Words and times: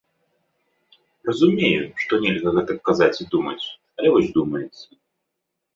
Разумею, 1.29 1.83
што 2.05 2.13
нельга 2.25 2.49
гэтак 2.57 2.77
казаць 2.91 3.13
і 3.27 3.31
думаць, 3.37 3.61
але 4.01 4.07
вось 4.19 4.33
думаецца. 4.41 4.85